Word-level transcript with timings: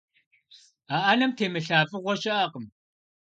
А 0.95 0.97
ӏэнэм 1.07 1.31
темылъа 1.37 1.79
фӀыгъуэ 1.89 2.13
щыӀэкъым. 2.21 2.65